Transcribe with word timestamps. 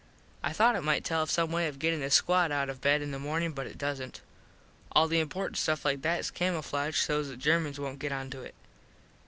I 0.41 0.51
thought 0.51 0.75
it 0.75 0.81
might 0.81 1.03
tell 1.03 1.21
of 1.21 1.29
some 1.29 1.51
way 1.51 1.67
of 1.67 1.77
gettin 1.77 1.99
the 1.99 2.09
squad 2.09 2.51
out 2.51 2.69
of 2.71 2.81
bed 2.81 3.03
in 3.03 3.11
the 3.11 3.19
morning 3.19 3.51
but 3.51 3.67
it 3.67 3.77
doesnt. 3.77 4.19
All 4.93 5.07
the 5.07 5.19
important 5.19 5.57
stuff 5.59 5.85
like 5.85 6.01
that 6.01 6.21
is 6.21 6.31
camooflaged 6.31 6.95
sos 7.03 7.27
the 7.27 7.37
Germans 7.37 7.79
wont 7.79 7.99
get 7.99 8.11
onto 8.11 8.41
it. 8.41 8.55